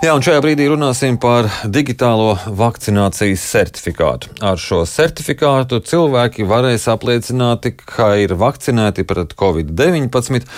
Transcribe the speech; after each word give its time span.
Jā, 0.00 0.14
un 0.16 0.22
šajā 0.24 0.40
brīdī 0.40 0.64
runāsim 0.64 1.18
par 1.20 1.44
digitālo 1.68 2.30
vakcinācijas 2.56 3.42
certifikātu. 3.50 4.30
Ar 4.40 4.56
šo 4.56 4.78
certifikātu 4.88 5.76
cilvēki 5.84 6.46
varēs 6.48 6.86
apliecināt, 6.88 7.68
ka 7.84 8.06
ir 8.16 8.32
vakcinēti 8.40 9.04
pret 9.04 9.34
covid-19, 9.36 10.48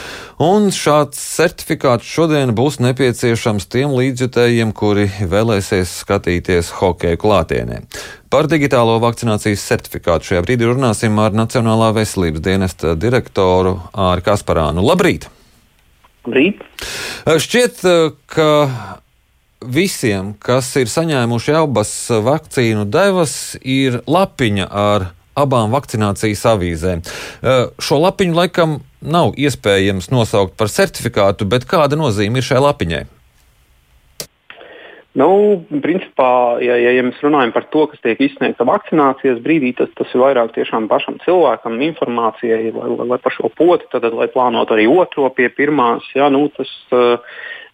un 0.47 0.71
šāds 0.71 1.19
certifikāts 1.19 2.07
šodien 2.07 2.55
būs 2.55 2.79
nepieciešams 2.87 3.67
tiem 3.67 3.99
līdzjutējiem, 3.99 4.71
kuri 4.79 5.09
vēlēsies 5.35 5.99
skatīties 6.05 6.71
hokeja 6.79 7.19
klātienē. 7.19 7.83
Par 8.31 8.47
digitālo 8.47 9.01
vakcinācijas 9.03 9.67
certifikātu 9.75 10.31
šajā 10.31 10.47
brīdī 10.47 10.71
runāsim 10.71 11.19
ar 11.19 11.35
Nacionālā 11.35 11.91
veselības 11.99 12.47
dienesta 12.47 12.95
direktoru 12.95 13.81
Āri 13.91 14.23
Kasparānu. 14.23 14.87
Labrīt! 14.87 15.27
Labrīt! 16.31 16.63
Šķiet, 17.27 17.83
ka 18.31 18.53
visiem, 19.67 20.35
kas 20.43 20.71
ir 20.81 20.91
saņēmuši 20.91 21.57
abas 21.63 21.93
vakcīnu 22.11 22.87
devas, 22.91 23.57
ir 23.63 24.01
lapiņa 24.07 24.69
ar 24.69 25.11
abām 25.39 25.73
vakcinācijas 25.73 26.45
avīzēm. 26.53 27.03
Eh, 27.03 27.65
šo 27.81 28.03
lapiņu 28.03 28.37
laikam 28.37 28.81
nav 29.01 29.35
iespējams 29.41 30.11
nosaukt 30.13 30.57
par 30.59 30.69
certifikātu, 30.69 31.49
bet 31.49 31.67
kāda 31.69 31.99
nozīme 31.99 32.41
ir 32.41 32.47
šai 32.47 32.61
lapiņai? 32.63 33.05
Nu, 35.13 35.29
principā, 35.85 36.57
ja, 36.65 36.73
ja, 36.81 36.93
ja 36.97 37.03
mēs 37.05 37.19
runājam 37.21 37.51
par 37.53 37.67
to, 37.69 37.83
kas 37.91 38.01
tiek 38.01 38.21
izsniegta 38.25 38.65
vakcinācijas 38.65 39.43
brīdī, 39.45 39.75
tas, 39.77 39.91
tas 39.99 40.09
ir 40.15 40.23
vairāk 40.23 40.55
pašam 40.89 41.19
cilvēkam 41.21 41.77
informācijai, 41.85 42.71
lai, 42.73 42.89
lai, 42.97 43.07
lai 43.11 43.19
par 43.21 43.35
šo 43.37 43.51
poti, 43.53 43.85
tad, 43.93 44.09
lai 44.09 44.31
plānotu 44.33 44.73
arī 44.73 44.87
otro 44.89 45.29
pie 45.37 45.51
pirmās. 45.53 46.07
Jā, 46.17 46.31
nu, 46.33 46.47
tas, 46.57 46.73
uh, 46.97 47.21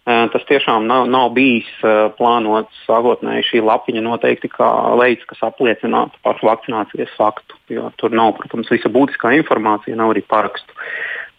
Tas 0.09 0.45
tiešām 0.49 0.87
nav, 0.89 1.03
nav 1.11 1.27
bijis 1.35 1.69
plānots 2.17 2.77
sākotnēji. 2.87 3.45
Šī 3.45 3.59
lapiņa 3.61 4.01
noteikti 4.01 4.49
kā 4.49 4.69
veids, 4.97 5.27
kas 5.29 5.43
apliecinātu 5.45 6.17
par 6.25 6.39
vakcinācijas 6.41 7.11
faktu. 7.19 7.57
Jo 7.69 7.91
tur 8.01 8.15
nav, 8.17 8.33
protams, 8.39 8.71
visa 8.73 8.89
būtiskā 8.89 9.35
informācija, 9.37 9.97
nav 9.99 10.15
arī 10.15 10.23
parakstu. 10.25 10.73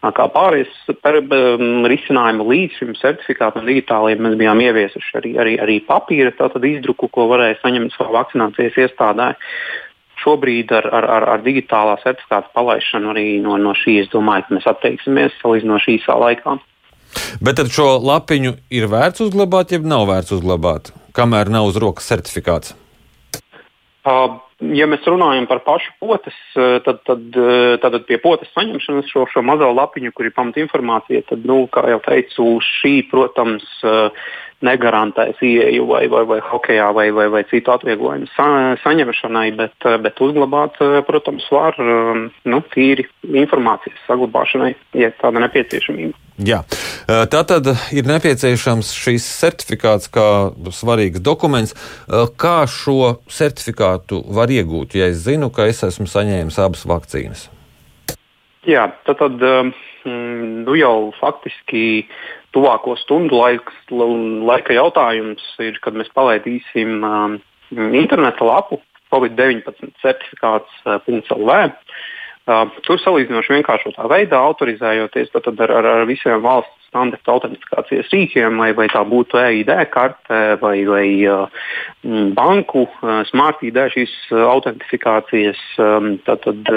Kā 0.01 0.29
pārējais 0.33 0.71
um, 0.95 1.83
risinājumu 1.91 2.47
līdz 2.47 2.79
šim 2.79 2.95
certifikātam 2.97 3.67
digitālajiem 3.69 4.23
mēs 4.25 4.39
bijām 4.41 4.63
ieviesuši 4.65 5.19
arī, 5.19 5.35
arī, 5.43 5.59
arī 5.61 5.77
papīra 5.85 6.31
izdruku, 6.71 7.11
ko 7.13 7.27
varēja 7.29 7.59
saņemt 7.61 7.97
savā 7.97 8.23
vakcinācijas 8.23 8.79
iestādē. 8.87 9.35
Šobrīd 10.23 10.73
ar, 10.77 10.87
ar, 10.95 11.11
ar, 11.19 11.29
ar 11.35 11.45
digitālā 11.45 11.99
certifikāta 12.05 12.49
palaišanu 12.55 13.13
arī 13.13 13.29
no, 13.43 13.59
no 13.59 13.75
šīs, 13.75 14.09
domāju, 14.15 14.55
mēs 14.55 14.69
atteiksimies 14.71 15.37
salīdzinoši 15.43 15.99
īsā 15.99 16.17
laikā. 16.23 16.61
Bet 17.41 17.61
tad 17.61 17.73
šo 17.73 17.95
lapiņu 18.03 18.57
ir 18.75 18.87
vērts 18.91 19.25
uzglabāt, 19.27 19.75
jeb 19.75 19.87
nav 19.89 20.07
vērts 20.11 20.35
uzglabāt, 20.37 20.93
kamēr 21.17 21.51
nav 21.53 21.71
uz 21.71 21.79
rokas 21.81 22.09
certifikāts? 22.11 22.75
Uh, 24.05 24.41
ja 24.61 24.89
mēs 24.91 25.07
runājam 25.09 25.49
par 25.51 25.63
pašu 25.67 25.95
potes, 26.03 26.37
tad, 26.55 27.01
tad, 27.07 27.41
tad 27.83 27.97
pie 28.09 28.21
potes 28.23 28.51
saņemšanas 28.57 29.11
šo, 29.11 29.25
šo 29.33 29.43
mazo 29.47 29.71
lapiņu, 29.73 30.13
kur 30.17 30.29
ir 30.29 30.37
pamatinformācija, 30.37 31.25
tad, 31.31 31.49
nu, 31.49 31.65
kā 31.73 31.87
jau 31.93 32.01
teicu, 32.05 32.53
šī, 32.65 32.95
protams, 33.11 33.67
negarantēs 34.61 35.41
ieeju 35.41 35.87
vai, 35.89 36.03
vai, 36.13 36.25
vai 36.29 36.41
hokeja 36.45 36.91
vai, 36.97 37.09
vai, 37.17 37.27
vai 37.33 37.43
citu 37.49 37.73
atvieglojumu 37.73 38.29
sa, 38.35 38.77
saņemšanai, 38.83 39.47
bet, 39.57 39.89
bet 40.05 40.21
uzglabāt, 40.21 40.77
protams, 41.09 41.47
var 41.53 41.79
nu, 41.81 42.65
tīri 42.75 43.09
informācijas 43.25 44.05
saglabāšanai, 44.09 44.75
ja 45.01 45.15
tāda 45.23 45.47
nepieciešamība. 45.47 46.19
Jā. 46.41 46.63
Tā 47.05 47.41
tad 47.45 47.67
ir 47.93 48.07
nepieciešams 48.09 48.95
šīs 48.97 49.25
certifikāts 49.43 50.09
kā 50.13 50.25
svarīgs 50.73 51.21
dokuments. 51.25 51.75
Kā 52.41 52.63
šo 52.71 53.17
certifikātu 53.29 54.23
var 54.33 54.50
iegūt, 54.55 54.97
ja 54.99 55.09
es 55.11 55.25
zinu, 55.27 55.51
ka 55.55 55.69
es 55.71 55.83
esmu 55.87 56.09
saņēmis 56.11 56.59
abas 56.63 56.87
vakcīnas? 56.89 57.49
Jā, 58.69 58.91
tad, 59.07 59.23
tad 59.23 59.41
nu 60.05 60.77
jau 60.77 61.11
faktiski 61.21 62.07
tuvāko 62.55 62.97
stundu 63.01 63.39
laiks, 63.41 63.77
laika 63.91 64.75
jautājums 64.75 65.45
ir, 65.63 65.79
kad 65.85 65.97
mēs 65.97 66.11
palaidīsim 66.17 67.05
um, 67.07 67.39
interneta 67.97 68.45
lapu 68.47 68.81
COVID-19 69.15 69.95
certifikāts.lv. 70.03 71.59
Uh, 72.51 72.67
tur 72.87 72.99
salīdzinoši 72.99 73.59
vienkāršotā 73.59 74.07
veidā 74.11 74.41
autorizējoties 74.41 75.35
ar, 75.37 75.71
ar, 75.71 75.89
ar 75.95 76.07
visiem 76.09 76.41
valsts 76.43 76.80
standarta 76.91 77.35
autentifikācijas 77.37 78.11
rīkiem, 78.13 78.59
vai, 78.61 78.71
vai 78.77 78.89
tā 78.93 79.03
būtu 79.07 79.39
EID 79.41 79.73
karte 79.95 80.41
vai, 80.63 80.77
vai 80.89 81.07
uh, 81.31 81.65
banku 82.37 82.85
uh, 82.87 83.23
smart 83.31 83.63
ID 83.67 83.79
šīs 83.95 84.13
uh, 84.31 84.45
autentifikācijas, 84.51 85.61
um, 85.79 86.17
tad, 86.27 86.45
tad 86.47 86.73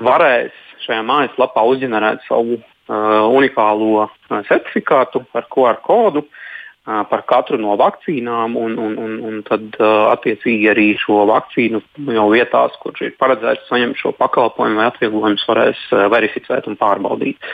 varēs 0.00 0.54
šajā 0.86 1.02
mājaslapā 1.04 1.66
uzģenerēt 1.74 2.24
savu 2.28 2.62
unikālo 2.90 4.08
certifikātu 4.48 5.20
ar 5.38 5.44
QR 5.52 5.76
kodu. 5.84 6.24
Uh, 6.24 6.49
par 6.84 7.22
katru 7.28 7.58
no 7.60 7.74
vakcīnām, 7.76 8.56
un, 8.56 8.76
un, 8.80 8.96
un, 8.98 9.16
un 9.28 9.42
tad 9.46 9.76
attiecīgi 9.84 10.70
arī 10.72 10.86
šo 10.98 11.26
vakcīnu 11.28 11.82
jau 12.16 12.26
vietās, 12.32 12.76
kur 12.80 12.96
ir 13.04 13.12
paredzēts 13.20 13.68
saņemt 13.68 14.00
šo 14.00 14.14
pakalpojumu 14.16 14.80
vai 14.80 14.88
atvieglojumus, 14.88 15.44
varēs 15.48 15.82
verificēt 16.14 16.70
un 16.70 16.78
pārbaudīt. 16.80 17.50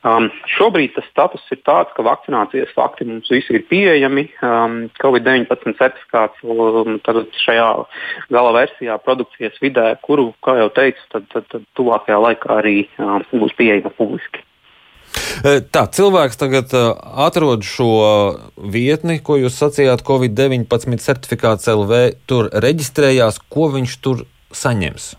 Um, 0.00 0.30
šobrīd 0.48 0.94
tas 0.96 1.04
status 1.12 1.44
ir 1.52 1.60
tāds, 1.68 1.92
ka 1.92 2.04
vakcinācijas 2.06 2.72
fakti 2.72 3.04
mums 3.04 3.28
visi 3.28 3.58
ir 3.58 3.66
pieejami. 3.68 4.30
Um, 4.40 4.78
Covid-19 5.02 5.76
certifikāts 5.76 6.40
um, 6.40 6.96
šajā 7.44 7.70
gala 8.32 8.54
versijā, 8.56 8.96
produkcijas 9.04 9.60
vidē, 9.60 9.92
kuru, 10.06 10.30
kā 10.40 10.56
jau 10.62 10.70
teicu, 10.72 11.04
tad, 11.12 11.28
tad, 11.34 11.50
tad 11.52 11.68
tuvākajā 11.76 12.22
laikā 12.30 12.62
arī 12.62 12.78
um, 12.96 13.20
būs 13.44 13.52
pieejama 13.60 13.92
publiski. 13.98 14.46
Tā, 15.74 15.84
cilvēks 15.96 16.38
tagad 16.40 16.74
atrod 16.74 17.64
šo 17.66 17.90
vietni, 18.56 19.18
ko 19.24 19.38
jūs 19.40 19.56
sacījāt, 19.60 20.04
Covid-19 20.06 21.00
certifikāts 21.02 21.70
LV, 21.70 22.02
tur 22.30 22.50
reģistrējās, 22.64 23.40
ko 23.52 23.70
viņš 23.74 23.96
tur 24.04 24.24
saņems. 24.52 25.12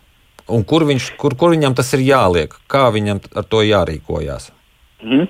Un 0.52 0.66
kur, 0.68 0.84
viņš, 0.88 1.14
kur, 1.22 1.36
kur 1.40 1.54
viņam 1.54 1.76
tas 1.78 1.94
ir 1.96 2.04
jāliek, 2.04 2.54
kā 2.72 2.90
viņam 2.94 3.22
ar 3.38 3.46
to 3.48 3.62
jārīkojas? 3.64 4.50
Mm. 5.02 5.28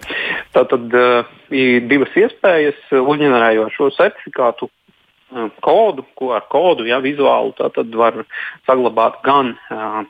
Tā 0.52 0.64
tad 0.68 0.96
uh, 0.98 1.28
ir 1.56 1.86
divas 1.88 2.16
iespējas. 2.20 2.80
Uzņēmējot 2.92 3.76
šo 3.76 3.90
certifikātu 3.96 4.68
uh, 4.68 5.52
kodu, 5.64 6.06
ko 6.18 6.34
ar 6.36 6.48
kodu, 6.52 6.88
ja 6.90 7.00
vizuāli, 7.04 7.54
var 7.96 8.24
saglabāt 8.68 9.22
gan 9.28 9.54
uh, 9.56 10.02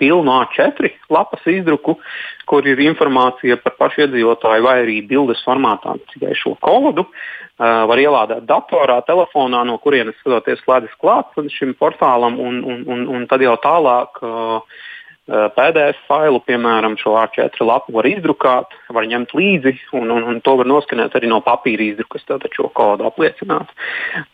pilnu 0.00 0.32
A4 0.42 0.90
lapas 1.12 1.46
izdruku, 1.50 1.96
kur 2.46 2.66
ir 2.68 2.80
informācija 2.86 3.58
par 3.62 3.76
pašu 3.80 4.04
iedzīvotāju, 4.06 4.66
vai 4.66 4.76
arī 4.84 5.00
bildes 5.08 5.42
formātā 5.46 5.96
tikai 6.12 6.34
šo 6.38 6.56
kodu. 6.62 7.06
Uh, 7.56 7.86
var 7.88 7.96
ielādēt 7.96 8.44
datorā, 8.44 8.98
telefonā, 9.08 9.62
no 9.64 9.78
kurienes 9.80 10.18
skatoties 10.20 10.60
slēdzas 10.60 10.98
klāt 11.00 11.38
šim 11.54 11.72
portālam, 11.80 12.36
un, 12.36 12.58
un, 12.60 12.82
un, 12.84 13.06
un 13.16 13.24
tad 13.30 13.40
jau 13.40 13.54
tālāk 13.62 14.20
uh, 14.20 14.82
PDF 15.26 15.98
failu, 16.06 16.38
piemēram, 16.46 16.94
šo 17.00 17.16
A4 17.18 17.66
lapu 17.66 17.94
var 17.96 18.06
izdrukāt, 18.06 18.74
var 18.94 19.08
ņemt 19.10 19.32
līdzi, 19.34 19.72
un, 19.98 20.12
un, 20.14 20.22
un 20.30 20.38
to 20.44 20.54
var 20.60 20.68
noskanēt 20.70 21.16
arī 21.18 21.26
no 21.32 21.40
papīra 21.42 21.82
izdrukas, 21.82 22.22
tātad 22.28 22.54
šo 22.54 22.68
kodu 22.76 23.08
apliecināt. 23.08 23.72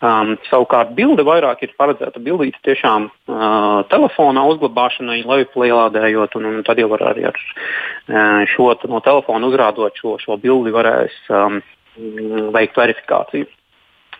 Um, 0.04 0.34
savukārt 0.50 0.92
bilde 0.98 1.24
vairāk 1.24 1.64
ir 1.64 1.72
paredzēta 1.80 2.20
bildīte 2.20 2.60
tiešām 2.68 3.08
uh, 3.08 3.80
telefonā 3.88 4.44
uzglabāšanai, 4.52 5.22
lejuplādējot, 5.32 6.36
un, 6.36 6.50
un 6.50 6.68
tad 6.68 6.82
jau 6.82 6.90
var 6.92 7.06
arī 7.14 7.24
ar 7.30 7.40
uh, 7.40 8.44
šo 8.52 8.74
no 8.92 9.00
telefona 9.00 9.48
uzrādot 9.48 9.96
šo, 9.96 10.18
šo 10.20 10.36
bildi 10.44 10.76
varēs 10.76 11.16
um, 11.32 11.62
veikt 12.52 12.76
verifikāciju. 12.76 13.48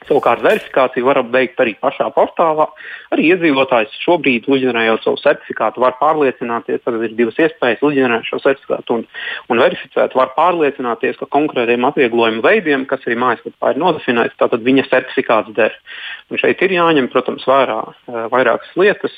Savukārt 0.08 0.42
verifikāciju 0.42 1.06
varam 1.06 1.28
veikt 1.32 1.60
arī 1.62 1.74
pašā 1.82 2.08
portālā. 2.14 2.66
Arī 3.14 3.28
iedzīvotājs 3.32 3.94
šobrīd, 4.02 4.48
uzģenerējot 4.50 5.06
savu 5.06 5.20
certifikātu, 5.22 5.82
var 5.84 5.94
pārliecināties, 6.00 6.82
tad 6.84 6.98
ir 6.98 7.14
divas 7.18 7.38
iespējas 7.42 7.84
uzģenerēt 7.86 8.26
šo 8.28 8.40
certifikātu 8.42 8.98
un, 8.98 9.04
un 9.52 9.62
verificēt. 9.62 10.16
Var 10.18 10.32
pārliecināties, 10.38 11.20
ka 11.20 11.30
konkrētiem 11.36 11.86
atvieglojumu 11.88 12.42
veidiem, 12.44 12.86
kas 12.90 13.06
arī 13.06 13.18
mājaslapā 13.22 13.74
ir 13.74 13.82
nodefinēts, 13.82 14.38
tātad 14.42 14.66
viņa 14.66 14.88
certifikāts 14.90 15.54
der. 15.58 15.78
Un 16.30 16.42
šeit 16.42 16.62
ir 16.66 16.74
jāņem, 16.78 17.10
protams, 17.12 17.46
vērā 17.48 17.80
vairākas 18.32 18.74
lietas. 18.80 19.16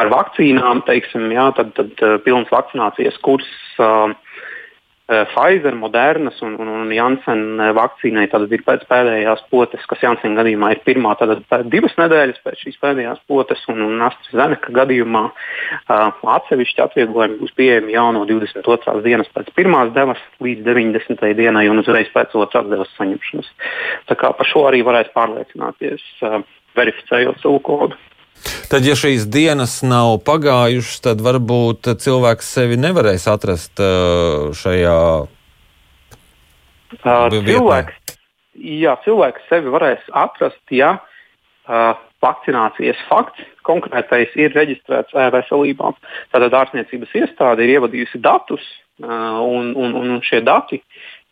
Par 0.00 0.08
vakcīnām, 0.08 0.86
teiksim, 0.86 1.26
jā, 1.34 1.50
tad, 1.58 1.74
tad 1.76 2.22
pilns 2.24 2.48
vakcinācijas 2.48 3.18
kurs 3.20 3.48
uh, 3.82 4.14
Pfizer, 5.10 5.74
Modernas 5.74 6.38
un, 6.46 6.54
un, 6.62 6.68
un 6.70 6.90
Janssen 6.94 7.58
vakcīnai 7.74 8.28
tad 8.30 8.44
ir 8.54 8.62
pēc 8.62 8.84
pēdējās 8.86 9.42
potes, 9.50 9.82
kas 9.90 10.04
Janssen 10.04 10.36
gadījumā 10.38 10.70
ir 10.76 10.82
pirmā, 10.86 11.16
tad 11.18 11.42
divas 11.72 11.96
nedēļas 11.98 12.38
pēc 12.44 12.62
šīs 12.62 12.78
pēdējās 12.82 13.24
potes, 13.30 13.64
un, 13.72 13.82
un 13.88 14.04
AstraZeneca 14.06 14.70
gadījumā 14.76 15.24
uh, 15.30 16.20
atsevišķi 16.36 16.84
atvieglojumi 16.86 17.40
būs 17.40 17.56
pieejami 17.58 17.96
jau 17.96 18.06
no 18.14 18.22
22. 18.28 19.02
dienas 19.06 19.32
pēc 19.34 19.50
pirmās 19.58 19.90
devas 19.96 20.22
līdz 20.46 20.62
90. 20.68 21.26
dienai 21.40 21.66
un 21.72 21.82
uzreiz 21.82 22.12
pēc 22.14 22.36
otrās 22.38 22.70
devas 22.70 22.94
saņemšanas. 23.00 23.50
Tā 24.06 24.18
kā 24.20 24.30
par 24.36 24.46
šo 24.46 24.68
arī 24.70 24.84
varēs 24.86 25.10
pārliecināties, 25.16 26.06
uh, 26.22 26.38
verificējot 26.78 27.42
savu 27.42 27.58
kodu. 27.66 27.98
Tad, 28.70 28.86
ja 28.86 28.94
šīs 28.98 29.26
dienas 29.30 29.80
nav 29.86 30.18
pagājušas, 30.26 31.02
tad 31.04 31.22
varbūt 31.24 31.80
cilvēks 32.00 32.46
sevi 32.56 32.76
nevarēs 32.80 33.24
atrast 33.30 33.74
uh, 33.82 34.50
šajā 34.56 34.98
uh, 35.24 35.28
cilvēks, 37.34 37.94
jā, 38.54 38.96
cilvēks 39.04 39.48
sevi 39.50 39.68
varēs 39.74 40.02
atrast, 40.22 40.62
ja 40.74 40.90
uh, 41.00 41.94
vakcinācijas 42.24 43.00
fakts 43.08 43.42
konkrētais 43.66 44.30
ir 44.40 44.50
reģistrēts 44.56 45.12
e-veselībā. 45.16 45.86
Tātad 46.34 46.52
ārstniecības 46.62 47.12
iestāde 47.22 47.60
ir 47.64 47.70
ievadījusi 47.78 48.18
datus, 48.22 48.64
un, 49.00 49.72
un, 49.76 49.90
un 49.96 50.20
šie 50.24 50.40
dati 50.44 50.80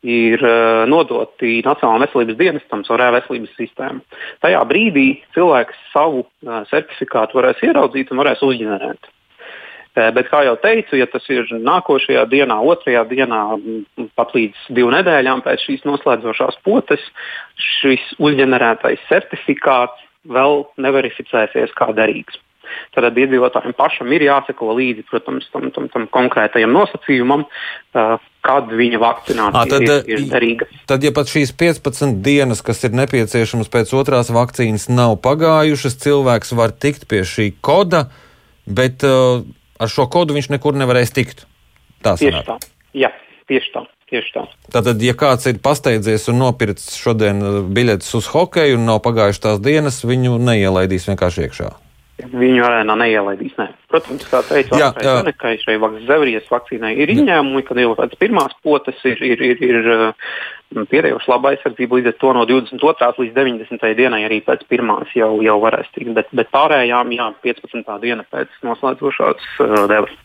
ir 0.06 0.42
uh, 0.44 0.86
nodoti 0.86 1.58
Nacionālajam 1.66 2.04
veselības 2.06 2.38
dienestam 2.38 2.84
caur 2.86 3.02
e-veselības 3.02 3.54
sistēmu. 3.58 4.02
Tajā 4.44 4.62
brīdī 4.70 5.06
cilvēks 5.34 5.78
savu 5.92 6.24
uh, 6.24 6.62
certifikātu 6.70 7.40
varēs 7.40 7.62
ieraudzīt 7.66 8.12
un 8.12 8.22
varēs 8.22 8.44
uzģenerēt. 8.46 9.10
Uh, 9.98 10.10
bet, 10.14 10.30
kā 10.30 10.44
jau 10.46 10.54
teicu, 10.62 10.98
ja 11.00 11.08
tas 11.10 11.26
ir 11.34 11.50
nākošajā 11.50 12.24
dienā, 12.30 12.60
otrajā 12.72 13.04
dienā, 13.10 13.42
pat 14.18 14.34
līdz 14.36 14.68
divām 14.70 14.94
nedēļām 14.98 15.42
pēc 15.46 15.66
šīs 15.66 15.86
noslēdzošās 15.88 16.60
potes, 16.66 17.02
šis 17.80 18.04
uzģenerētais 18.22 19.02
certifikāts 19.10 20.04
vēl 20.28 20.62
neverificēsies 20.78 21.74
kā 21.78 21.90
derīgs. 21.96 22.38
Tad 22.94 23.18
iedzīvotājiem 23.18 23.76
pašam 23.78 24.12
ir 24.16 24.26
jāseko 24.28 24.72
līdzi 24.78 25.04
protams, 25.10 25.48
tam, 25.52 25.68
tam, 25.74 25.88
tam 25.92 26.06
konkrētajam 26.14 26.72
nosacījumam, 26.74 27.44
kad 28.48 28.72
viņa 28.72 29.00
vakcinācija 29.02 29.62
à, 29.62 29.68
tad, 29.68 29.84
ir, 29.88 30.14
ir 30.14 30.24
derīga. 30.30 30.68
Tad, 30.90 31.04
ja 31.04 31.12
pat 31.16 31.30
šīs 31.30 31.52
15 31.58 32.22
dienas, 32.24 32.62
kas 32.64 32.82
ir 32.86 32.96
nepieciešamas 32.98 33.70
pēc 33.72 33.92
otrās 33.98 34.32
vakcīnas, 34.34 34.88
nav 34.92 35.18
pagājušas, 35.24 35.98
cilvēks 36.04 36.54
var 36.58 36.72
tikt 36.72 37.08
pie 37.10 37.24
šī 37.28 37.50
koda, 37.64 38.06
bet 38.64 39.04
uh, 39.06 39.44
ar 39.78 39.92
šo 39.92 40.08
kodu 40.12 40.36
viņš 40.36 40.52
nekur 40.56 40.78
nevarēs 40.78 41.14
tikt. 41.16 41.46
Tā 42.04 42.14
tieši 42.18 42.44
tā. 42.46 42.58
Jā, 42.96 43.12
tieši 43.50 43.74
tā. 43.74 43.84
Tieši 44.08 44.32
tā. 44.32 44.46
Tātad, 44.72 45.02
ja 45.04 45.12
kāds 45.18 45.44
ir 45.50 45.58
pasteidzies 45.60 46.30
un 46.32 46.38
nopircis 46.40 46.96
šodien 46.96 47.42
biļetes 47.76 48.08
uz 48.16 48.30
hokeju 48.32 48.78
un 48.78 48.88
nav 48.88 49.02
pagājušas 49.04 49.42
tās 49.44 49.60
dienas, 49.60 50.00
viņu 50.08 50.38
neielaidīs 50.40 51.10
vienkārši 51.10 51.44
iekšā. 51.44 51.68
Viņu 52.18 52.64
arēnā 52.66 52.96
neielaidīs. 52.98 53.52
Ne. 53.60 53.68
Protams, 53.92 54.24
kā 54.26 54.40
teicu, 54.48 54.74
Astrazenekai 54.74 55.54
šai 55.62 55.76
Zevijas 56.08 56.48
vakcīnai 56.50 56.96
ir 56.98 57.12
izņēmumi, 57.14 57.62
kad 57.68 57.78
jau 57.78 57.92
pēc 57.98 58.16
pirmās 58.18 58.56
potes 58.66 58.98
ir, 59.06 59.22
ir, 59.22 59.44
ir, 59.52 59.62
ir 59.62 59.90
uh, 59.94 60.32
pierējuši 60.74 61.30
laba 61.30 61.52
aizsardzība, 61.54 61.98
līdz 61.98 62.12
ar 62.12 62.16
to 62.20 62.32
no 62.36 62.44
22. 62.48 63.10
līdz 63.24 63.34
90. 63.36 63.90
dienai 63.98 64.22
arī 64.26 64.40
pēc 64.44 64.64
pirmās 64.68 65.10
jau, 65.16 65.38
jau 65.44 65.58
varēs 65.62 65.90
tikt, 65.94 66.12
bet, 66.16 66.30
bet 66.36 66.50
pārējām 66.54 67.12
jā, 67.16 67.28
15. 67.44 67.92
diena 68.04 68.26
pēc 68.28 68.52
noslēdzošās 68.66 69.52
uh, 69.64 69.84
devas. 69.90 70.16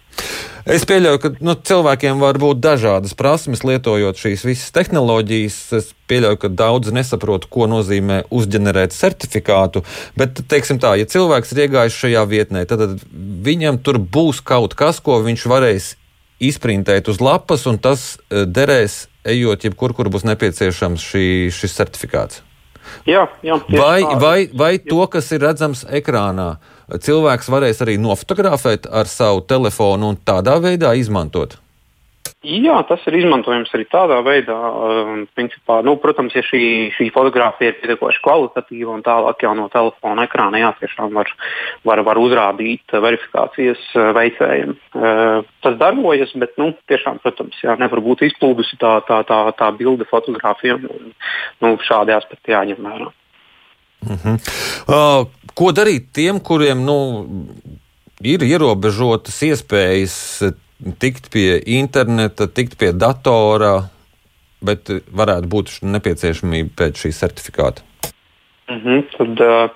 Es 0.64 0.86
pieļauju, 0.88 1.20
ka 1.20 1.30
nu, 1.44 1.58
cilvēkiem 1.68 2.22
var 2.24 2.38
būt 2.40 2.62
dažādas 2.64 3.16
prasmes, 3.20 3.66
lietojot 3.68 4.20
šīs 4.20 4.46
visas 4.48 4.72
tehnoloģijas. 4.76 5.58
Es 5.76 5.90
pieļauju, 6.08 6.40
ka 6.40 6.52
daudzi 6.54 6.94
nesaprot, 6.96 7.50
ko 7.52 7.68
nozīmē 7.68 8.22
uzģenerēt 8.32 8.96
certifikātu. 8.96 9.84
Bet, 10.20 10.40
teiksim 10.48 10.80
tā, 10.80 10.94
ja 11.02 11.10
cilvēks 11.10 11.52
ir 11.52 11.66
iegājis 11.66 12.00
šajā 12.06 12.24
vietnē, 12.32 12.64
tad, 12.70 12.86
tad 12.86 13.04
viņam 13.44 13.82
tur 13.84 14.00
būs 14.00 14.40
kaut 14.46 14.78
kas, 14.80 15.04
ko 15.04 15.20
viņš 15.26 15.48
varēs 15.52 15.90
izprintēt 16.44 17.12
uz 17.12 17.20
lapas, 17.24 17.68
un 17.68 17.80
tas 17.82 18.14
e, 18.16 18.46
derēs, 18.48 19.08
ejot 19.26 19.68
jebkur, 19.68 19.96
kur 19.96 20.10
būs 20.14 20.26
nepieciešams 20.28 21.04
šī, 21.04 21.26
šis 21.54 21.78
certifikāts. 21.80 22.44
Jā, 23.08 23.26
jā, 23.44 23.58
vai, 23.72 24.04
vai, 24.20 24.38
vai 24.52 24.74
to, 24.84 25.00
kas 25.08 25.32
ir 25.32 25.44
redzams 25.46 25.86
ekrānā, 25.88 26.58
cilvēks 26.92 27.48
varēs 27.52 27.80
arī 27.86 27.96
nofotografēt 28.02 28.90
ar 28.92 29.08
savu 29.08 29.46
telefonu 29.48 30.12
un 30.12 30.20
tādā 30.20 30.58
veidā 30.64 30.92
izmantot? 31.00 31.58
Jā, 32.44 32.76
tas 32.84 33.00
ir 33.08 33.16
izmantojams 33.22 33.70
arī 33.72 33.86
tādā 33.88 34.18
veidā. 34.20 34.56
Um, 34.56 35.22
principā, 35.32 35.78
nu, 35.88 35.94
protams, 35.96 36.34
ja 36.36 36.42
šī, 36.44 36.92
šī 36.92 37.06
fotografija 37.16 37.72
ir 37.72 37.78
pietiekoši 37.80 38.20
kvalitatīva 38.26 38.98
un 38.98 39.04
tālāk 39.06 39.46
jau 39.46 39.54
no 39.56 39.70
telefona 39.72 40.26
ekrāna 40.28 40.60
jā, 40.60 40.74
tiešām 40.82 41.16
var, 41.16 41.32
var, 41.88 42.02
var 42.04 42.20
uzrādīt 42.20 42.92
verifikācijas 42.92 43.86
uh, 43.96 44.10
veicējiem. 44.18 44.74
Uh, 44.92 45.48
tas 45.64 45.78
darbojas, 45.80 46.34
bet 46.44 46.60
nu, 46.60 46.74
tiešām, 46.92 47.22
protams, 47.24 47.62
jā, 47.64 47.78
nevar 47.80 48.04
būt 48.04 48.26
izplūdusi 48.28 48.76
tā, 48.82 48.98
tā, 49.08 49.22
tā, 49.30 49.40
tā 49.56 49.70
bilde 49.80 50.08
fotografija. 50.10 50.76
Nu, 50.84 51.72
šādi 51.88 52.12
aspekti 52.18 52.52
jāņem 52.52 52.84
vērā. 52.84 53.08
Uh 54.04 54.20
-huh. 54.20 54.36
uh, 54.92 55.48
ko 55.56 55.72
darīt 55.72 56.12
tiem, 56.12 56.44
kuriem 56.44 56.84
nu, 56.84 57.00
ir 58.20 58.44
ierobežotas 58.44 59.40
iespējas 59.48 60.44
tikt 61.00 61.32
pie 61.34 61.58
interneta, 61.80 62.48
tikt 62.48 62.78
pie 62.80 62.92
datora, 62.96 63.90
bet 64.64 64.92
varētu 65.12 65.50
būt 65.52 65.74
nepieciešamība 65.84 66.76
pēc 66.80 67.04
šī 67.04 67.12
certifikāta? 67.18 67.84
Mm 68.72 68.80
-hmm. 68.80 69.04
Tad 69.18 69.40
uh, 69.44 69.70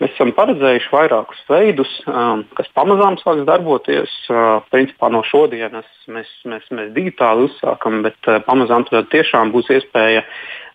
mēs 0.00 0.12
esam 0.12 0.32
paredzējuši 0.36 0.90
vairākus 0.92 1.38
veidus, 1.48 1.92
um, 2.06 2.44
kas 2.54 2.68
pamazām 2.76 3.16
sāks 3.16 3.44
darboties. 3.48 4.12
Uh, 4.28 4.60
principā 4.70 5.08
no 5.10 5.22
šodienas 5.24 5.88
mēs, 6.08 6.28
mēs, 6.44 6.64
mēs 6.70 6.92
digitāli 6.92 7.48
uzsākam, 7.48 8.02
bet 8.02 8.16
uh, 8.28 8.42
pamazām 8.44 8.84
tiešām 8.84 9.52
būs 9.52 9.70
iespēja 9.70 10.22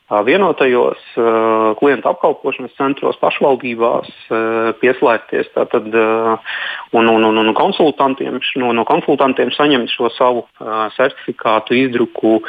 vienotajos 0.10 1.02
klientu 1.78 2.10
apkalpošanas 2.10 2.74
centros, 2.78 3.18
pašvaldībās 3.22 4.10
pieslēgties 4.82 5.52
tātad, 5.54 5.86
un, 5.94 7.10
un, 7.14 7.28
un, 7.28 7.38
un 7.38 7.52
konsultantiem, 7.58 8.40
no, 8.62 8.72
no 8.74 8.86
konsultantiem 8.90 9.54
saņemt 9.54 9.94
šo 9.94 10.10
savu 10.16 10.46
certifikātu 10.98 11.78
izdruku. 11.78 12.40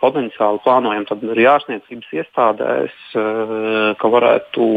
Potenciāli 0.00 0.62
plānojam 0.64 1.08
arī 1.34 1.48
ārstniecības 1.50 2.14
iestādēs, 2.22 2.94
ka 4.00 4.12
varētu 4.14 4.70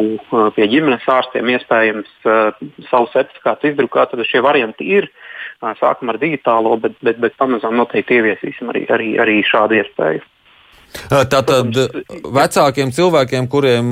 pie 0.58 0.70
ģimenes 0.74 1.06
ārstiem 1.08 1.54
iespējams 1.54 2.10
savu 2.90 3.12
certifikātu 3.14 3.70
izdrukāt. 3.70 4.12
Tad 4.12 4.26
šie 4.28 4.42
varianti 4.44 4.90
ir. 4.98 5.12
Sākam 5.80 6.10
ar 6.12 6.18
digitālo, 6.20 6.76
bet, 6.82 6.98
bet, 7.06 7.22
bet 7.24 7.38
pamazām 7.40 7.78
noteikti 7.80 8.18
ieviesīsim 8.18 8.74
arī, 8.74 8.84
arī, 8.92 9.14
arī 9.22 9.40
šādu 9.48 9.78
iespēju. 9.80 10.26
Tātad 11.10 11.78
vecākiem 12.34 12.92
cilvēkiem, 12.94 13.48
kuriem 13.52 13.88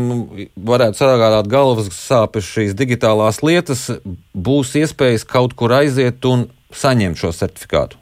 varētu 0.55 1.01
sagādāt 1.01 1.49
galvas 1.51 1.89
sāpes 1.95 2.47
šīs 2.47 2.75
digitālās 2.77 3.41
lietas, 3.45 3.87
būs 4.33 4.75
iespējas 4.79 5.25
kaut 5.27 5.55
kur 5.57 5.73
aiziet 5.75 6.23
un 6.29 6.47
saņemt 6.71 7.19
šo 7.19 7.33
certifikātu. 7.35 7.97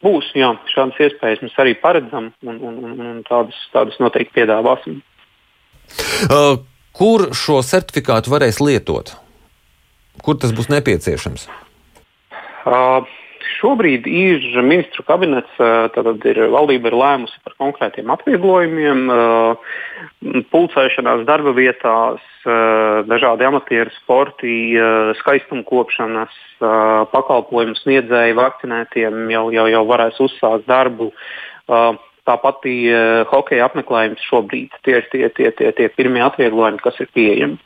Būs, 0.00 0.30
jā, 0.32 0.54
šādas 0.72 1.00
iespējas 1.04 1.42
mēs 1.44 1.56
arī 1.60 1.74
paredzam 1.76 2.30
un, 2.46 2.56
un, 2.56 2.76
un, 2.80 3.00
un 3.04 3.18
tādas, 3.26 3.58
tādas 3.74 3.98
noteikti 4.00 4.38
piedāvāsim. 4.38 5.02
Uh, 6.30 6.62
kur 6.96 7.28
šo 7.36 7.60
certifikātu 7.66 8.32
varēs 8.32 8.62
lietot? 8.64 9.12
Kur 10.24 10.38
tas 10.40 10.54
būs 10.56 10.70
nepieciešams? 10.72 11.48
Uh, 12.64 13.04
Šobrīd 13.60 14.06
ir 14.08 14.40
ministru 14.64 15.04
kabinets, 15.04 15.52
tad 15.92 16.24
ir 16.28 16.38
valdība 16.52 16.88
ir 16.88 16.96
lēmusi 16.96 17.40
par 17.44 17.56
konkrētiem 17.60 18.08
atvieglojumiem, 18.14 19.02
pulcēšanās 20.52 21.26
darba 21.28 21.52
vietās, 21.56 22.22
dažādi 23.10 23.44
amatieru 23.44 23.92
sporti, 23.98 24.54
skaistumkopšanas 25.20 26.38
pakalpojumu 27.12 27.76
sniedzēji 27.82 28.38
vakcinētiem 28.38 29.26
jau, 29.34 29.48
jau, 29.52 29.66
jau 29.74 29.82
varēs 29.92 30.22
uzsākt 30.24 30.64
darbu. 30.70 31.10
Tāpat 32.30 32.64
hokeja 33.28 33.66
apmeklējums 33.66 34.24
šobrīd 34.28 34.72
tie 34.86 35.00
ir 35.00 35.06
tie, 35.12 35.28
tie, 35.36 35.52
tie, 35.56 35.72
tie 35.76 35.88
pirmie 35.92 36.24
atvieglojumi, 36.24 36.80
kas 36.84 37.00
ir 37.02 37.12
pieejami 37.16 37.60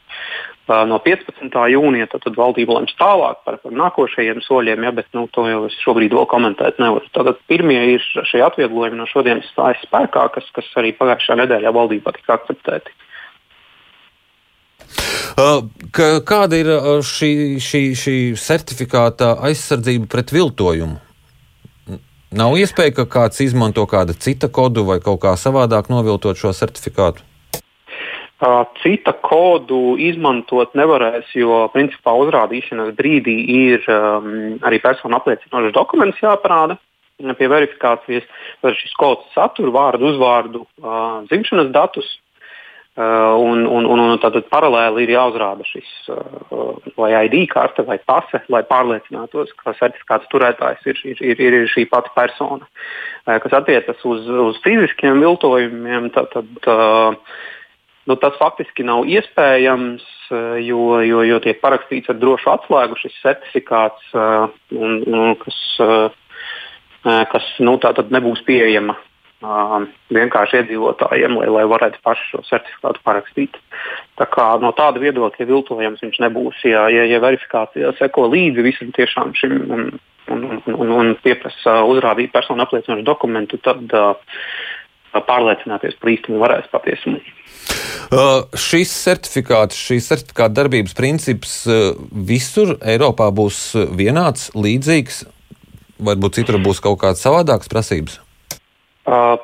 no 0.68 0.98
15. 1.04 1.52
jūnija 1.74 2.08
tad, 2.12 2.22
tad 2.24 2.36
valdība 2.38 2.78
lems 2.78 2.94
tālāk 2.98 3.42
par, 3.44 3.58
par 3.62 3.74
nākošajiem 3.76 4.40
soļiem, 4.46 4.86
ja, 4.86 4.92
bet 4.96 5.08
nu, 5.16 5.26
to 5.32 5.46
jau 5.48 5.64
es 5.68 5.76
šobrīd 5.84 6.14
vēl 6.16 6.26
komentēt 6.30 6.80
nevaru. 6.80 7.04
Tātad 7.14 7.40
pirmie 7.50 7.80
ir 7.94 8.04
šie 8.30 8.42
atvieglojumi 8.46 9.00
no 9.00 9.08
šodienas 9.10 9.48
stājas 9.52 9.82
spēkā, 9.84 10.28
kas, 10.34 10.48
kas 10.56 10.70
arī 10.80 10.94
pagājušajā 10.96 11.40
nedēļā 11.42 11.74
valdībā 11.74 12.14
tika 12.16 12.38
akceptēti. 12.38 12.96
Kāda 15.34 16.58
ir 16.60 16.70
šī, 17.02 17.32
šī, 17.62 17.82
šī 17.98 18.16
certifikāta 18.38 19.34
aizsardzība 19.48 20.06
pret 20.10 20.32
viltojumu? 20.34 21.00
Nav 22.34 22.56
iespēja, 22.58 22.96
ka 22.96 23.04
kāds 23.10 23.42
izmanto 23.44 23.84
kāda 23.90 24.14
cita 24.18 24.48
kodu 24.50 24.82
vai 24.86 24.98
kaut 25.02 25.20
kā 25.22 25.36
savādāk 25.38 25.90
noviltot 25.92 26.38
šo 26.38 26.50
certifikātu? 26.56 27.22
Cita 28.82 29.12
kodu 29.22 29.94
izmantot 30.02 30.74
nevarēs, 30.74 31.28
jo 31.38 31.68
principā 31.72 32.16
uzrādīšanas 32.18 32.90
brīdī 32.98 33.36
ir 33.54 33.86
um, 33.86 34.58
arī 34.66 34.80
personu 34.82 35.16
apliecinošs 35.20 35.72
dokuments 35.76 36.18
jāparāda 36.20 36.76
pie 37.38 37.48
verifikācijas. 37.48 38.26
Tad 38.60 38.74
šis 38.74 38.96
kods 38.98 39.30
satur 39.36 39.70
vārdu, 39.70 40.10
uzvārdu, 40.10 40.64
uh, 40.82 41.22
dzimšanas 41.30 41.70
datus. 41.72 42.10
Uh, 42.94 43.34
un, 43.42 43.64
un, 43.66 43.86
un, 43.90 44.00
un 44.04 44.20
tātad 44.22 44.46
paralēli 44.52 45.02
ir 45.02 45.16
jāuzrāda 45.16 45.64
šis 45.66 45.88
uh, 46.14 46.76
vai 46.94 47.08
ID 47.26 47.48
karte 47.50 47.82
vai 47.82 47.96
pase, 47.98 48.38
lai 48.54 48.60
pārliecinātos, 48.68 49.50
ka 49.58 49.74
certifikāts 49.80 50.30
turētājs 50.30 50.86
ir, 50.92 51.00
ir, 51.10 51.24
ir, 51.26 51.56
ir 51.58 51.66
šī 51.72 51.88
pati 51.90 52.12
persona. 52.14 52.68
Uh, 53.26 53.40
kas 53.42 53.58
attiecas 53.58 54.04
uz, 54.06 54.28
uz 54.46 54.62
fiziskiem 54.62 55.18
viltojumiem, 55.26 56.06
tad, 56.14 56.30
tad 56.36 56.70
uh, 56.70 57.18
nu, 58.10 58.16
tas 58.20 58.36
faktiski 58.40 58.86
nav 58.86 59.06
iespējams, 59.10 60.04
jo, 60.64 60.84
jo, 61.04 61.22
jo 61.28 61.40
tiek 61.44 61.60
parakstīts 61.62 62.12
ar 62.12 62.20
drošu 62.20 62.52
atslēgu 62.54 62.98
šis 63.00 63.16
certifikāts, 63.22 64.12
uh, 64.16 64.46
un, 64.74 65.00
un, 65.08 65.34
kas, 65.40 65.58
uh, 65.84 66.06
kas 67.32 67.50
nu, 67.64 67.78
nebūs 68.14 68.44
pieejama 68.46 68.96
vienkārši 70.14 70.60
iedzīvotājiem, 70.60 71.36
lai, 71.40 71.48
lai 71.52 71.64
varētu 71.68 72.00
paši 72.04 72.30
šo 72.30 72.42
certifikātu 72.48 73.02
parakstīt. 73.04 73.58
Tā 74.18 74.26
kā 74.30 74.46
no 74.62 74.72
tāda 74.72 75.02
viedokļa 75.02 75.46
viltojams 75.46 76.00
viņš 76.00 76.20
nebūs. 76.24 76.62
Ja, 76.64 76.86
ja, 76.88 77.04
ja 77.04 77.20
verifikācijā 77.20 77.92
seko 77.98 78.28
līdzi 78.32 78.64
visam 78.64 78.92
tiešām 78.96 79.34
šim 79.36 79.56
un, 79.68 79.84
un, 80.32 80.46
un, 80.72 80.94
un 81.00 81.12
pieprasa 81.24 81.82
uzrādīt 81.84 82.32
personu 82.32 82.64
apliecinošu 82.64 83.04
dokumentu, 83.04 83.60
tad 83.64 83.84
uh, 83.92 84.14
pārliecināties 85.22 85.96
par 86.00 86.12
īstumu 86.14 86.42
varēs 86.42 86.66
patiesumu. 86.72 87.22
Uh, 88.12 88.44
šis 88.58 88.90
certifikāts, 88.92 89.78
šīs 89.78 90.10
certifikāta 90.10 90.60
darbības 90.60 90.94
princips 90.98 91.54
uh, 91.70 91.94
visur 92.10 92.76
Eiropā 92.84 93.30
būs 93.34 93.60
vienāds, 93.96 94.50
līdzīgs, 94.58 95.24
varbūt 96.04 96.40
citur 96.40 96.60
būs 96.62 96.82
kaut 96.84 97.00
kādas 97.02 97.24
savādākas 97.24 97.70
prasības? 97.72 98.20
Uh, 99.08 99.36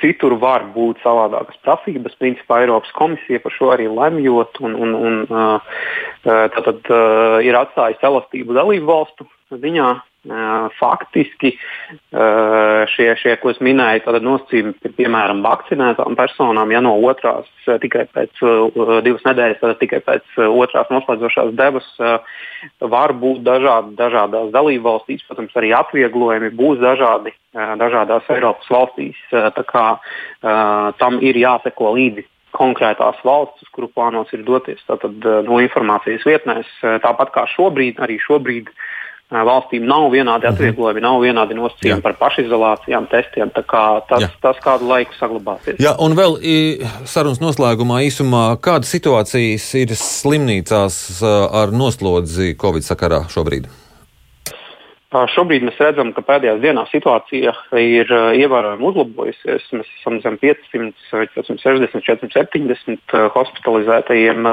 citur 0.00 0.36
var 0.40 0.66
būt 0.74 1.00
savādākas 1.04 1.58
prasības. 1.64 2.16
Principā 2.20 2.62
Eiropas 2.64 2.92
komisija 2.96 3.40
par 3.42 3.54
šo 3.56 3.72
arī 3.74 3.88
lemjot 3.90 4.60
un, 4.64 4.76
un, 4.76 4.94
un 4.94 5.22
uh, 5.30 5.78
tātad, 6.22 6.82
uh, 6.90 7.38
ir 7.44 7.58
atstājusi 7.58 8.06
elastību 8.10 8.56
dalību 8.56 8.90
valstu 8.90 9.28
ziņā 9.54 9.90
faktiski 10.78 11.52
šie, 12.94 13.08
šie, 13.20 13.34
ko 13.40 13.52
es 13.52 13.60
minēju, 13.62 14.02
tāda 14.06 14.20
nosacījumi 14.24 14.74
ir 14.86 14.94
piemēram 14.98 15.42
vakcinētām 15.44 16.16
personām, 16.18 16.72
ja 16.74 16.80
no 16.82 16.94
otrās 17.06 17.48
tikai 17.82 18.06
pēc 18.14 18.42
divas 19.06 19.26
nedēļas, 19.28 19.60
tad 19.62 19.78
tikai 19.82 20.00
pēc 20.06 20.38
otrās 20.48 20.90
noslēdzošās 20.90 21.54
devas 21.58 21.88
var 22.80 23.14
būt 23.14 23.42
dažādi 23.46 23.96
dažādās 23.98 24.52
dalībvalstīs. 24.54 25.26
Protams, 25.28 25.54
arī 25.58 25.72
atvieglojumi 25.76 26.54
būs 26.56 26.80
dažādi 26.82 27.34
dažādās 27.54 28.26
Eiropas 28.32 28.70
valstīs. 28.70 29.20
Tā 29.30 29.66
kā 29.68 29.86
tam 30.98 31.20
ir 31.22 31.38
jāseko 31.38 31.94
līdzi 31.96 32.26
konkrētās 32.56 33.18
valsts, 33.20 33.60
uz 33.66 33.72
kuru 33.74 33.90
plānots 33.92 34.32
ir 34.32 34.44
doties. 34.46 34.80
Tātad 34.88 35.24
no 35.44 35.58
informācijas 35.60 36.24
vietnēs, 36.24 36.68
tāpat 37.04 37.34
kā 37.34 37.44
šobrīd, 37.52 38.00
arī 38.00 38.16
šobrīd 38.22 38.70
uh, 38.70 38.78
valstīm 39.30 39.86
nav 39.88 40.10
vienādi 40.12 40.46
mhm. 40.46 40.54
atvieglojumi, 40.54 41.02
nav 41.02 41.20
vienādi 41.24 41.56
nosacījumi 41.58 42.04
par 42.04 42.18
pašizolācijām, 42.20 43.08
testiem. 43.10 43.50
Tas, 43.56 44.22
Jā. 44.22 44.30
tas 44.42 44.60
kādu 44.62 44.86
laiku 44.90 45.16
saglabāsies. 45.18 45.80
Jā, 45.82 45.96
un 46.02 46.14
vēl 46.18 46.38
sarunas 47.08 47.42
noslēgumā 47.42 48.04
īsumā, 48.06 48.44
kāda 48.62 48.86
situācijas 48.86 49.66
ir 49.82 49.96
slimnīcās 49.98 51.00
ar 51.26 51.74
noslodzi 51.74 52.54
Covid 52.60 52.86
sakarā 52.86 53.24
šobrīd? 53.32 53.66
Šobrīd 55.06 55.62
mēs 55.62 55.76
redzam, 55.78 56.10
ka 56.12 56.22
pēdējās 56.26 56.58
dienās 56.64 56.90
situācija 56.90 57.52
ir 57.78 58.10
ievērojami 58.10 58.88
uzlabojusies. 58.88 59.68
Mēs 59.78 59.92
esam 60.00 60.18
zem 60.24 60.34
500, 60.42 60.90
460, 61.12 62.02
470 62.02 63.14
hospitalizētajiem 63.36 64.48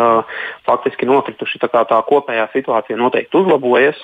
faktiski 0.68 1.10
nokrituši. 1.10 1.64
Tā, 1.66 1.82
tā 1.90 2.00
kopējā 2.06 2.46
situācija 2.54 3.00
noteikti 3.02 3.40
uzlabojas. 3.42 3.98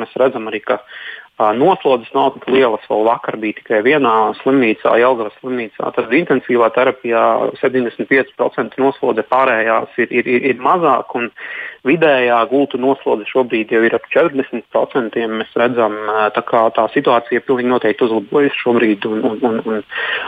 Mēs 0.00 0.16
redzam 0.22 0.48
arī, 0.48 0.62
ka 0.64 0.80
Noslodzes 1.56 2.10
nav 2.14 2.34
tik 2.34 2.48
lielas. 2.52 2.84
Vēl 2.90 3.06
vakar 3.06 3.38
bija 3.40 3.56
tikai 3.60 3.80
vienā 3.86 4.12
slimnīcā, 4.42 4.92
Jelgavas 5.00 5.36
slimnīcā. 5.40 5.92
Tad 5.96 6.12
intensīvā 6.16 6.68
terapijā 6.76 7.24
75% 7.62 8.78
noslodze 8.82 9.24
pārējās 9.30 9.96
ir, 10.02 10.12
ir, 10.20 10.28
ir, 10.28 10.46
ir 10.52 10.62
mazāk. 10.62 11.16
Vidējā 11.88 12.38
gultu 12.50 12.78
noslodze 12.80 13.24
šobrīd 13.30 13.72
jau 13.72 13.82
ir 13.86 13.96
ap 13.96 14.06
40%. 14.12 15.26
Mēs 15.40 15.56
redzam, 15.56 15.96
tā 16.36 16.44
tā 16.76 16.86
situācija 16.94 17.44
pilnīgi 17.46 17.72
noteikti 17.72 18.06
uzlabojas 18.08 18.56
šobrīd 18.60 19.08
un, 19.08 19.20
un, 19.32 19.44
un, 19.48 19.60
un 19.64 19.84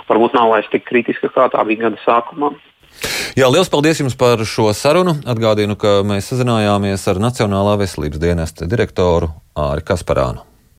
varbūt 0.08 0.36
nav 0.38 0.54
vairs 0.54 0.70
tik 0.72 0.88
kritiska, 0.88 1.32
kā 1.34 1.50
tā 1.52 1.64
bija 1.68 1.88
gada 1.88 2.00
sākumā. 2.06 2.54
Jā, 3.32 3.48
liels 3.48 3.70
paldies 3.72 4.02
jums 4.02 4.16
par 4.20 4.42
šo 4.48 4.68
sarunu. 4.76 5.16
Atgādinu, 5.24 5.76
ka 5.80 6.00
mēs 6.06 6.28
sazinājāmies 6.32 7.08
ar 7.08 7.20
Nacionālā 7.22 7.78
veselības 7.80 8.20
dienesta 8.20 8.68
direktoru 8.68 9.32
Āri 9.56 9.84
Kasparānu. 9.88 10.51